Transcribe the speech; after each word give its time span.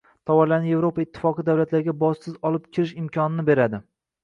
tovarlarni 0.27 0.71
Yevropa 0.71 1.03
Ittifoqi 1.05 1.45
davlatlariga 1.51 1.95
bojsiz 2.05 2.41
olib 2.51 2.67
kirish 2.79 2.97
imkonini 3.05 3.49
beradi. 3.53 3.85